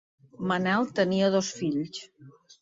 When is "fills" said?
1.59-2.01